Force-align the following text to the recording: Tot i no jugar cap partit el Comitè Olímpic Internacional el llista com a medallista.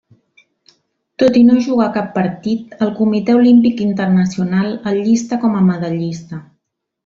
Tot 1.23 1.35
i 1.41 1.43
no 1.49 1.57
jugar 1.65 1.89
cap 1.97 2.07
partit 2.15 2.73
el 2.87 2.93
Comitè 3.01 3.37
Olímpic 3.43 3.85
Internacional 3.91 4.73
el 4.95 4.99
llista 5.07 5.41
com 5.47 5.61
a 5.63 5.67
medallista. 5.71 6.45